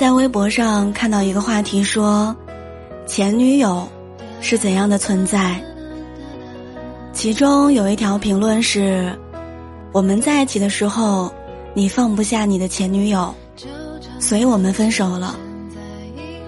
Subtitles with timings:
[0.00, 2.34] 在微博上看到一个话题说，
[3.06, 3.86] 前女友
[4.40, 5.62] 是怎样的存在？
[7.12, 9.14] 其中有一条评论是：
[9.92, 11.30] 我们在一起的时候，
[11.74, 13.34] 你放不下你的前女友，
[14.18, 15.38] 所以我们分手了。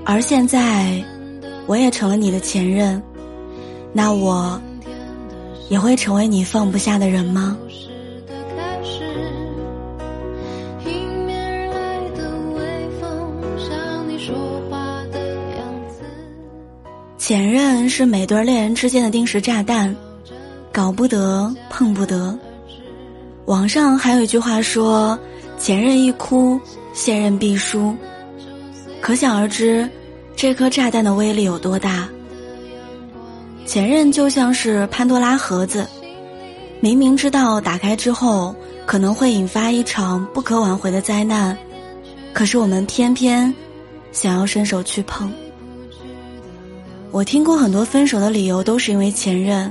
[0.06, 1.04] 而现在，
[1.66, 3.02] 我也成了你的前任，
[3.92, 4.58] 那我
[5.68, 7.54] 也会成为你放不下的人吗？
[17.32, 19.96] 前任是每对恋人之间的定时炸弹，
[20.70, 22.38] 搞不得，碰不得。
[23.46, 25.18] 网上还有一句话说
[25.56, 26.60] ：“前任一哭，
[26.92, 27.96] 现任必输。”
[29.00, 29.88] 可想而知，
[30.36, 32.06] 这颗炸弹的威力有多大。
[33.64, 35.86] 前任就像是潘多拉盒子，
[36.80, 41.56] 明明知道打开之后可能会引发一场不可挽回的灾难，
[42.34, 43.54] 可是我们偏偏
[44.12, 45.32] 想要伸手去碰。
[47.12, 49.70] 我听过很多分手的理由，都是因为前任，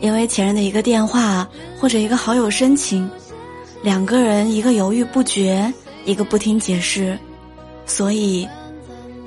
[0.00, 1.46] 因为前任的一个电话
[1.80, 3.10] 或者一个好友申请，
[3.82, 5.72] 两个人一个犹豫不决，
[6.04, 7.18] 一个不听解释，
[7.86, 8.48] 所以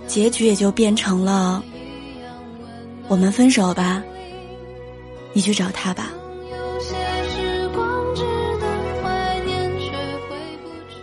[0.07, 1.61] 结局也就变成了
[3.09, 4.01] 我们分手吧，
[5.33, 6.09] 你去找他吧。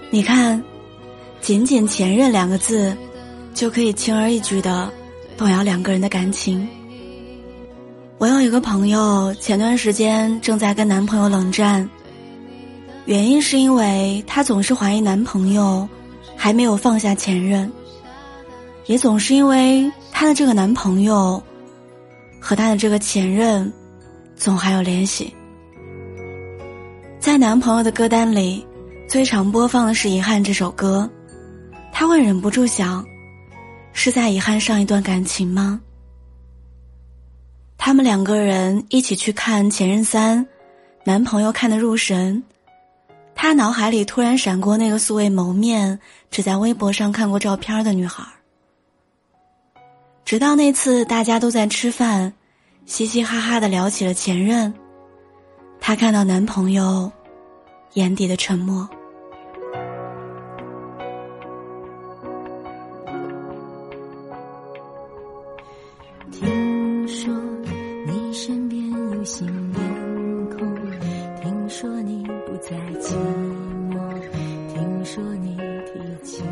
[0.08, 0.60] 你看，
[1.42, 2.96] 仅仅“前任”两个字，
[3.54, 4.90] 就可以轻而易举的。
[5.40, 6.68] 动摇两个人的感情。
[8.18, 11.88] 我有一个朋友，前段时间正在跟男朋友冷战，
[13.06, 15.88] 原因是因为她总是怀疑男朋友
[16.36, 17.72] 还没有放下前任，
[18.84, 21.42] 也总是因为她的这个男朋友
[22.38, 23.72] 和她的这个前任
[24.36, 25.32] 总还有联系。
[27.18, 28.62] 在男朋友的歌单里，
[29.08, 31.08] 最常播放的是《遗憾》这首歌，
[31.90, 33.02] 他会忍不住想。
[33.92, 35.80] 是在遗憾上一段感情吗？
[37.76, 40.44] 他们两个人一起去看《前任三》，
[41.04, 42.42] 男朋友看得入神，
[43.34, 45.98] 他脑海里突然闪过那个素未谋面、
[46.30, 48.22] 只在微博上看过照片的女孩。
[50.24, 52.32] 直到那次大家都在吃饭，
[52.86, 54.72] 嘻嘻哈哈的聊起了前任，
[55.80, 57.10] 她看到男朋友
[57.94, 58.88] 眼底的沉默。
[67.22, 67.30] 说
[68.06, 69.46] 你身边有心
[70.56, 70.74] 空
[71.42, 73.12] 听说你不再寂
[73.90, 74.00] 寞
[74.72, 75.54] 听说你
[75.84, 76.42] 提起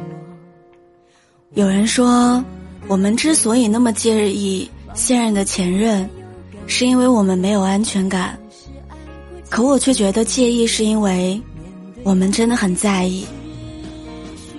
[1.55, 2.45] 我有人说，
[2.87, 6.07] 我们之所以那么介意现任的前任，
[6.67, 8.39] 是因为我们没有安全感。
[9.49, 11.41] 可我却觉得介意是因为，
[12.03, 13.27] 我们真的很在意。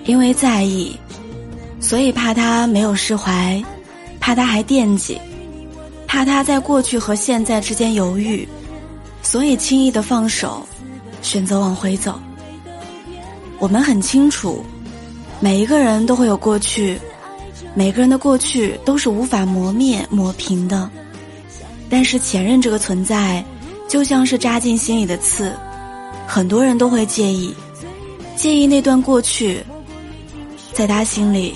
[0.06, 0.98] 因为在意，
[1.80, 3.64] 所以怕他没有释怀，
[4.20, 5.22] 怕他还惦记，
[6.10, 8.46] 怕他在过去和现在之间犹豫，
[9.22, 10.66] 所以轻易的放手，
[11.22, 12.20] 选择往回走。
[13.60, 14.66] 我们很清楚。
[15.40, 17.00] 每一个人都会有过去，
[17.76, 20.90] 每个人的过去都是无法磨灭、抹平的。
[21.92, 23.46] 但是前任这个存在，
[23.88, 25.56] 就像是扎进心里的刺，
[26.26, 27.54] 很多人都会介意，
[28.36, 29.64] 介意那段过去，
[30.74, 31.54] 在他心里，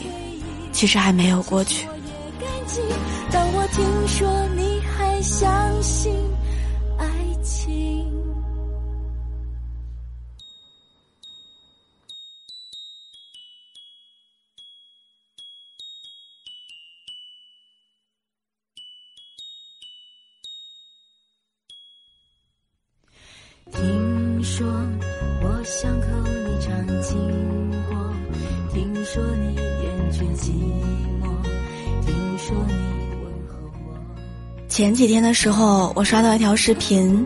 [0.71, 1.87] 其实还没有过去。
[3.63, 6.13] 我听说你还相信
[6.97, 7.07] 爱
[7.41, 8.11] 情。
[23.71, 24.67] 听说
[25.41, 28.13] 我想和你唱情话，
[28.73, 30.51] 听说你厌倦寂
[31.21, 31.41] 寞，
[32.05, 32.92] 听说你。
[34.73, 37.23] 前几天的时候，我刷到一条视频，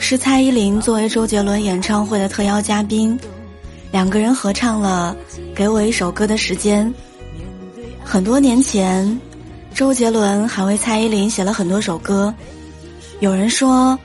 [0.00, 3.16] 是蔡依林作为周杰伦演唱会的特邀嘉宾，
[3.92, 5.16] 两个人合唱了
[5.54, 6.84] 《给我一首歌的时间》。
[8.04, 9.20] 很多年前，
[9.72, 12.34] 周杰伦还为蔡依林写了很多首歌。
[13.20, 13.96] 有人说。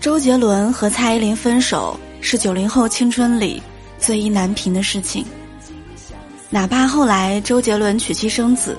[0.00, 3.60] 周杰伦和蔡依林分手是九零后青春里
[3.98, 5.26] 最意难平的事情。
[6.48, 8.78] 哪怕后来周杰伦娶妻生子，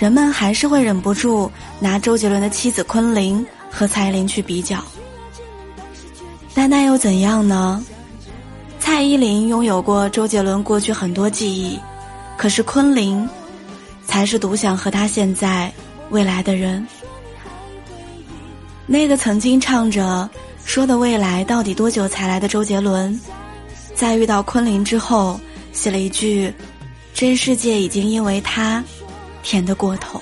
[0.00, 4.82] 人们还是会忍不住拿周杰伦的妻子昆凌和蔡依林去比较。
[6.54, 7.84] 但那又怎样呢？
[8.78, 11.78] 蔡依林拥有过周杰伦过去很多记忆，
[12.38, 13.28] 可是昆凌
[14.06, 15.70] 才是独享和他现在、
[16.08, 16.84] 未来的人。
[18.86, 20.26] 那个曾经唱着
[20.64, 23.20] “说的未来到底多久才来”的周杰伦，
[23.94, 25.38] 在遇到昆凌之后，
[25.74, 26.50] 写了一句
[27.12, 28.82] ：“这世界已经因为他
[29.42, 30.20] 甜得过头。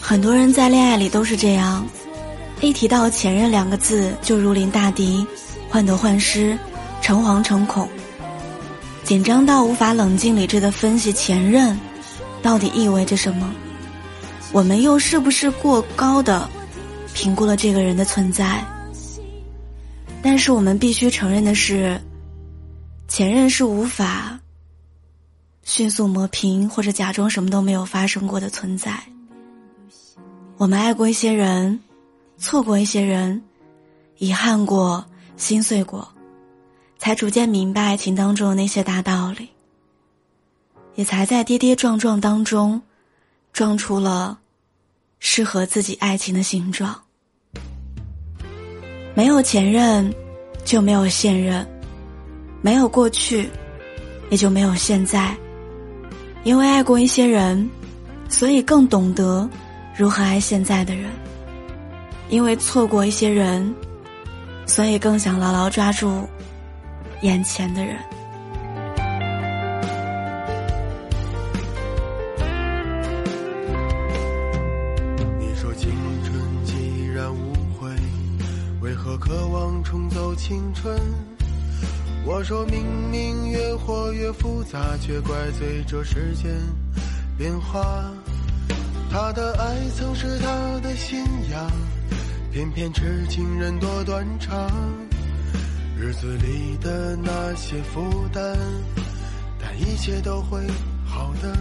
[0.00, 1.86] 很多人在恋爱里都是这样，
[2.60, 5.26] 一提到前任两个字就如临大敌，
[5.70, 6.58] 患得患失，
[7.00, 7.88] 诚惶诚恐，
[9.04, 11.78] 紧张到无法冷静理智的分析前任
[12.42, 13.54] 到底意味着什么。
[14.52, 16.48] 我们又是不是过高的
[17.14, 18.62] 评估了这个人的存在？
[20.22, 22.00] 但是我们必须承认的是，
[23.08, 24.38] 前任是无法
[25.64, 29.02] 迅速磨平或者假装什么都没有发生过的存在。
[30.58, 31.80] 我们爱过一些人，
[32.36, 33.42] 错过一些人，
[34.18, 35.04] 遗憾过，
[35.36, 36.06] 心碎过，
[36.98, 39.48] 才逐渐明白爱情当中的那些大道理，
[40.94, 42.80] 也才在跌跌撞撞当中，
[43.52, 44.38] 撞出了
[45.24, 46.92] 适合自己爱情的形状。
[49.14, 50.12] 没有前任，
[50.64, 51.64] 就没有现任；
[52.60, 53.48] 没有过去，
[54.30, 55.32] 也就没有现在。
[56.42, 57.70] 因为爱过一些人，
[58.28, 59.48] 所以更懂得。
[59.96, 61.08] 如何爱现在的人？
[62.28, 63.72] 因为错过一些人，
[64.66, 66.28] 所以更想牢牢抓住
[67.20, 67.96] 眼前的人。
[79.32, 80.94] 渴望重走青春？
[82.26, 86.52] 我说明明越活越复杂，却怪罪这世间
[87.38, 88.12] 变化。
[89.10, 91.72] 他的爱曾是他的信仰，
[92.52, 94.70] 偏偏痴情人多断肠。
[95.98, 98.02] 日子里的那些负
[98.34, 98.54] 担，
[99.58, 100.60] 但一切都会
[101.06, 101.56] 好的。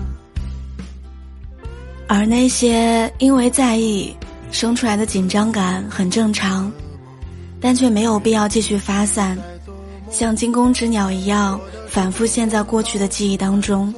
[2.10, 4.14] 而那些因为在意
[4.52, 6.70] 生出来的紧张感很正常，
[7.62, 9.38] 但却没有必要继续发散，
[10.10, 13.94] 像惊弓之鸟一样反复陷在过去的记忆当中。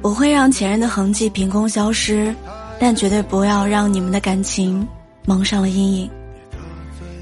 [0.00, 2.34] 我会让前任的痕迹凭空消失，
[2.80, 4.84] 但绝对不要让你们的感情
[5.26, 6.10] 蒙上了阴影。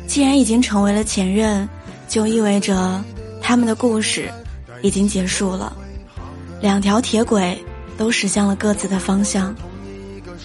[0.06, 1.68] 既然已经成为了前任，
[2.08, 3.04] 就意味着
[3.42, 4.30] 他们的故事
[4.80, 5.76] 已经结束了。
[6.60, 7.62] 两条铁轨
[7.98, 9.54] 都驶向了各自的方向，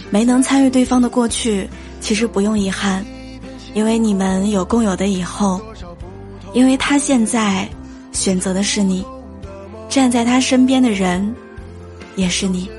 [0.10, 1.70] 没能参与对方的过去，
[2.02, 3.06] 其实不用遗憾，
[3.76, 5.62] 因为你们有共有的以后。
[6.54, 7.70] 因为他现在
[8.12, 9.06] 选择的是你，
[9.90, 11.36] 站在他身边的人。
[12.16, 12.70] 也是你。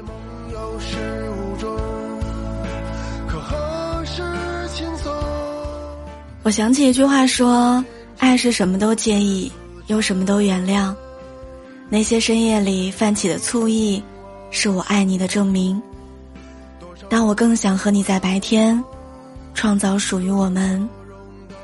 [6.42, 7.84] 我想起一句话说
[8.16, 9.52] ：“爱是什么都介意，
[9.88, 10.94] 又什么都原谅。
[11.90, 14.02] 那些深夜里泛起的醋意，
[14.50, 15.78] 是我爱你的证明。
[17.10, 18.82] 但我更想和你在白天，
[19.56, 20.88] 创造属于我们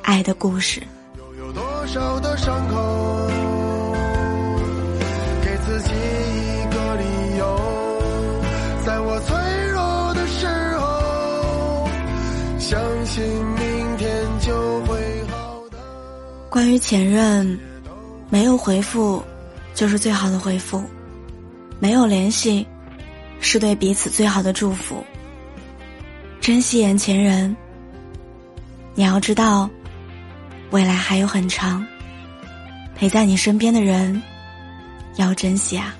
[0.02, 0.82] 爱的故事。”
[1.38, 3.26] 有多少的伤口，
[5.44, 5.92] 给自己。
[8.84, 9.37] 在我脆
[9.70, 10.46] 弱的时
[10.76, 11.88] 候，
[12.58, 15.78] 相信明天就会好的。
[16.50, 17.56] 关于前任，
[18.28, 19.22] 没有回复
[19.72, 20.82] 就是最好的回复，
[21.78, 22.66] 没有联系
[23.40, 25.04] 是对彼此最好的祝福。
[26.40, 27.56] 珍惜眼前人，
[28.94, 29.68] 你要知道，
[30.70, 31.84] 未来还有很长，
[32.94, 34.22] 陪在你身边的人
[35.16, 35.94] 要珍惜啊。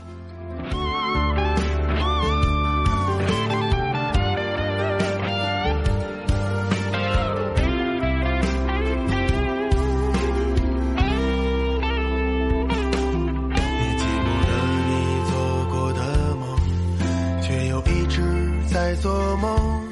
[18.69, 19.92] 在做梦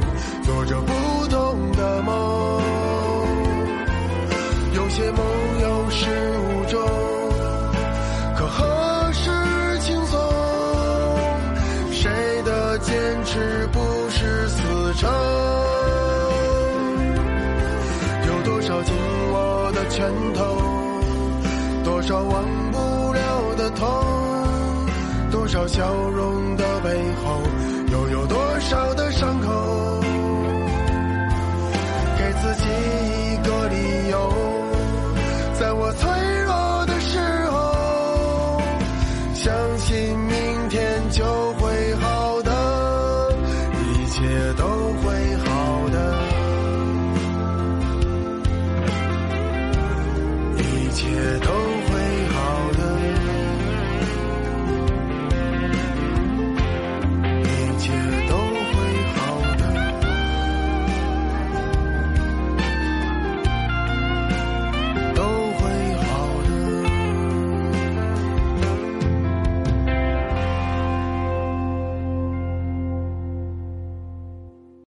[0.51, 0.93] 做着不
[1.29, 2.61] 同的梦，
[4.75, 5.25] 有些梦
[5.61, 6.81] 有始无终，
[8.35, 9.31] 可何时
[9.79, 10.19] 轻松？
[11.93, 12.11] 谁
[12.43, 12.93] 的坚
[13.23, 13.79] 持不
[14.09, 15.09] 是死撑？
[18.27, 18.93] 有多少紧
[19.31, 20.57] 握的拳头，
[21.85, 22.43] 多少忘
[22.73, 23.87] 不了的痛，
[25.31, 26.89] 多少笑容的背
[27.23, 27.41] 后，
[27.89, 29.90] 又有多少的伤口？